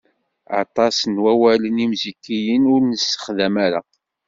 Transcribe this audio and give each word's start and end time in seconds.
Aṭas 0.61 0.97
n 1.13 1.15
wawalen 1.23 1.83
imzikiyen 1.85 2.63
ur 2.73 2.81
nessexdam 2.83 3.55
ara. 3.65 3.81